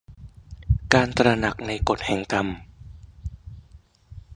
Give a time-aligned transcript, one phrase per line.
[0.93, 2.47] การตระหนักในกฎแห่งกรรม